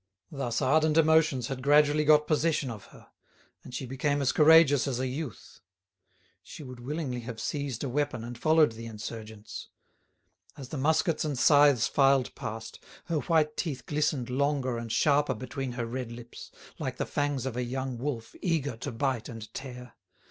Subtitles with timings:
[0.31, 3.09] Thus ardent emotions had gradually got possession of her,
[3.63, 5.59] and she became as courageous as a youth.
[6.41, 9.67] She would willingly have seized a weapon and followed the insurgents.
[10.57, 15.73] As the muskets and scythes filed past, her white teeth glistened longer and sharper between
[15.73, 16.49] her red lips,
[16.79, 19.93] like the fangs of a young wolf eager to bite and tear.